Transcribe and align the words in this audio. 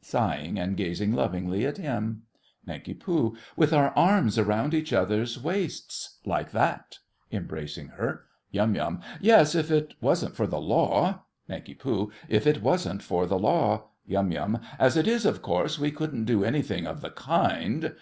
(Sighing 0.00 0.60
and 0.60 0.76
gazing 0.76 1.12
lovingly 1.12 1.66
at 1.66 1.76
him.) 1.76 2.22
NANK. 2.64 3.02
With 3.56 3.72
our 3.72 3.88
arms 3.98 4.40
round 4.40 4.74
each 4.74 4.92
other's 4.92 5.42
waists, 5.42 6.20
like 6.24 6.52
that. 6.52 6.98
(Embracing 7.32 7.88
her.) 7.88 8.26
YUM. 8.52 9.00
Yes, 9.20 9.56
if 9.56 9.72
it 9.72 9.94
wasn't 10.00 10.36
for 10.36 10.46
the 10.46 10.60
law. 10.60 11.24
NANK. 11.48 11.80
If 12.28 12.46
it 12.46 12.62
wasn't 12.62 13.02
for 13.02 13.26
the 13.26 13.40
law. 13.40 13.88
YUM. 14.06 14.60
As 14.78 14.96
it 14.96 15.08
is, 15.08 15.26
of 15.26 15.42
course 15.42 15.80
we 15.80 15.90
couldn't 15.90 16.26
do 16.26 16.44
anything 16.44 16.86
of 16.86 17.00
the 17.00 17.10
kind. 17.10 17.96